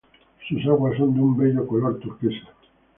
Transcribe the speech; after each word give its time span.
Sus 0.49 0.65
aguas 0.65 0.97
son 0.97 1.13
de 1.13 1.21
un 1.21 1.37
bello 1.37 1.67
color 1.67 1.99
turquesa. 1.99 2.47